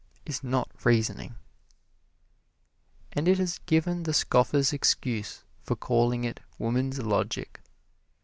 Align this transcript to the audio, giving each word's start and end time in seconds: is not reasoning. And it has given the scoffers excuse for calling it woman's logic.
is 0.25 0.43
not 0.43 0.67
reasoning. 0.83 1.35
And 3.11 3.27
it 3.27 3.37
has 3.37 3.59
given 3.67 4.01
the 4.01 4.15
scoffers 4.15 4.73
excuse 4.73 5.43
for 5.61 5.75
calling 5.75 6.23
it 6.23 6.39
woman's 6.57 6.97
logic. 6.97 7.61